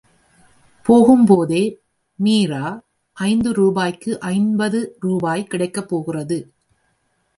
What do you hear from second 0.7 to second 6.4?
போகும் போதே, மீரா, ஐந்து ரூபாய்க்கு ஐம்பது ரூபாய் கிடைக்கப் போகிறது!